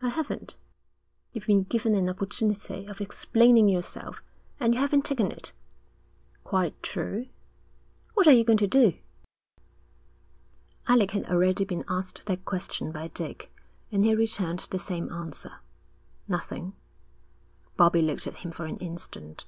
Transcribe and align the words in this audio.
'I 0.00 0.10
haven't.' 0.10 0.60
'You've 1.32 1.46
been 1.46 1.64
given 1.64 1.96
an 1.96 2.08
opportunity 2.08 2.86
of 2.86 3.00
explaining 3.00 3.68
yourself, 3.68 4.22
and 4.60 4.72
you 4.72 4.78
haven't 4.78 5.04
taken 5.04 5.32
it.' 5.32 5.50
'Quite 6.44 6.80
true.' 6.84 7.26
'What 8.14 8.28
are 8.28 8.32
you 8.32 8.44
going 8.44 8.58
to 8.60 8.68
do?' 8.68 8.94
Alec 10.86 11.10
had 11.10 11.26
already 11.28 11.64
been 11.64 11.84
asked 11.88 12.26
that 12.26 12.44
question 12.44 12.92
by 12.92 13.08
Dick, 13.08 13.52
and 13.90 14.04
he 14.04 14.14
returned 14.14 14.68
the 14.70 14.78
same 14.78 15.10
answer. 15.10 15.56
'Nothing.' 16.28 16.74
Bobbie 17.76 18.02
looked 18.02 18.28
at 18.28 18.36
him 18.46 18.52
for 18.52 18.66
an 18.66 18.76
instant. 18.76 19.44